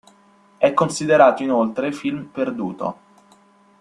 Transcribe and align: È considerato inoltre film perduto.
È 0.57 0.73
considerato 0.73 1.43
inoltre 1.43 1.91
film 1.91 2.25
perduto. 2.25 2.97